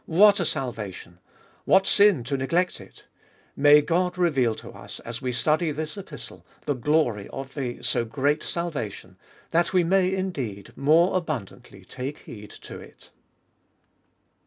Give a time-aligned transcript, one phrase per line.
[0.07, 1.19] What a salvation!
[1.65, 3.05] What sin to neglect it!
[3.55, 8.03] May God reveal to us, as we study this Epistle, the glory of the so
[8.03, 9.15] great salvation,
[9.51, 13.21] that we may indeed more abundantly take heed to it 1.